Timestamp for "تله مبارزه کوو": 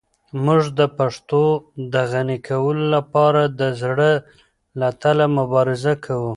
5.01-6.29